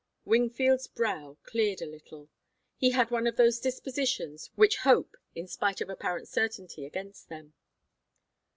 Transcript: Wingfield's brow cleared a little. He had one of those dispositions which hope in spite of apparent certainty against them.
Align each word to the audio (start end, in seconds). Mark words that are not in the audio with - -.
Wingfield's 0.25 0.87
brow 0.87 1.37
cleared 1.43 1.79
a 1.79 1.85
little. 1.85 2.27
He 2.75 2.89
had 2.89 3.11
one 3.11 3.27
of 3.27 3.35
those 3.35 3.59
dispositions 3.59 4.49
which 4.55 4.77
hope 4.77 5.15
in 5.35 5.47
spite 5.47 5.79
of 5.79 5.91
apparent 5.91 6.27
certainty 6.27 6.87
against 6.87 7.29
them. 7.29 7.53